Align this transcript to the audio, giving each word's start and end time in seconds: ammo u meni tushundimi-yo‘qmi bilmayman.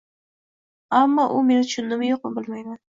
ammo 1.01 1.27
u 1.37 1.45
meni 1.51 1.69
tushundimi-yo‘qmi 1.69 2.37
bilmayman. 2.41 2.79